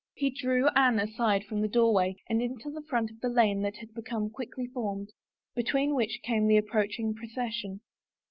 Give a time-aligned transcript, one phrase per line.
[0.15, 3.75] He drew Anne aside from the doorway and into the front of the lane that
[3.77, 5.11] had been quickly formed,
[5.53, 7.81] between which came the approaching procession.